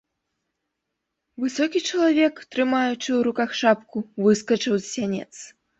[1.43, 5.33] Высокі чалавек, трымаючы ў руках шапку, выскачыў з сянец.